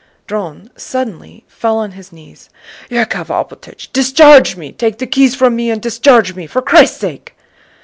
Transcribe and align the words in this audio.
Dron 0.27 0.69
suddenly 0.75 1.45
fell 1.47 1.77
on 1.77 1.91
his 1.91 2.11
knees. 2.11 2.49
"Yákov 2.89 3.27
Alpátych, 3.27 3.93
discharge 3.93 4.55
me! 4.57 4.71
Take 4.71 4.97
the 4.97 5.05
keys 5.05 5.35
from 5.35 5.55
me 5.55 5.69
and 5.69 5.79
discharge 5.79 6.33
me, 6.33 6.47
for 6.47 6.63
Christ's 6.63 6.97
sake!" 6.97 7.35